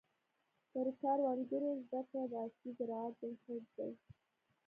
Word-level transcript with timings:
د 0.73 0.75
کروندګرو 0.99 1.71
زده 1.85 2.01
کړه 2.09 2.23
د 2.31 2.33
عصري 2.43 2.71
زراعت 2.77 3.13
بنسټ 3.21 3.63
دی. 3.77 3.91